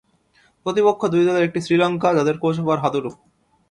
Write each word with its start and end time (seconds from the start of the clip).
প্রতিপক্ষ 0.65 1.01
দুই 1.13 1.23
দলের 1.27 1.47
একটি 1.47 1.59
শ্রীলঙ্কা, 1.65 2.09
যাদের 2.17 2.35
কোচ 2.37 2.55
আবার 2.59 2.77
হাথুরু। 2.83 3.11